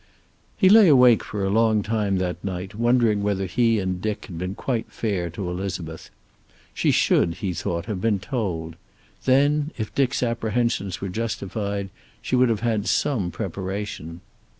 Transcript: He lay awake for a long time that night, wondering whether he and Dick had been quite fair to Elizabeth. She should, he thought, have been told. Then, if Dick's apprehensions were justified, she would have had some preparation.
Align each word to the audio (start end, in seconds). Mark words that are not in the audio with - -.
He 0.57 0.67
lay 0.67 0.87
awake 0.87 1.23
for 1.23 1.45
a 1.45 1.51
long 1.51 1.83
time 1.83 2.17
that 2.17 2.43
night, 2.43 2.73
wondering 2.73 3.21
whether 3.21 3.45
he 3.45 3.77
and 3.77 4.01
Dick 4.01 4.25
had 4.25 4.39
been 4.39 4.55
quite 4.55 4.91
fair 4.91 5.29
to 5.29 5.47
Elizabeth. 5.47 6.09
She 6.73 6.89
should, 6.89 7.35
he 7.35 7.53
thought, 7.53 7.85
have 7.85 8.01
been 8.01 8.17
told. 8.17 8.77
Then, 9.25 9.69
if 9.77 9.93
Dick's 9.93 10.23
apprehensions 10.23 11.01
were 11.01 11.09
justified, 11.09 11.91
she 12.19 12.35
would 12.35 12.49
have 12.49 12.61
had 12.61 12.87
some 12.87 13.29
preparation. 13.29 14.21